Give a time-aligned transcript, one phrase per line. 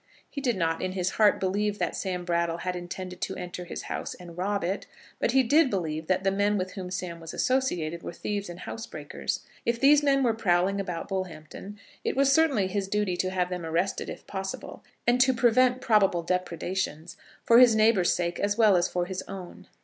[0.27, 3.83] He did not in his heart believe that Sam Brattle had intended to enter his
[3.83, 4.87] house and rob it;
[5.19, 8.61] but he did believe that the men with whom Sam was associated were thieves and
[8.61, 9.41] housebreakers.
[9.63, 13.63] If these men were prowling about Bullhampton it was certainly his duty to have them
[13.63, 18.87] arrested if possible, and to prevent probable depredations, for his neighbours' sake as well as
[18.89, 19.67] for his own.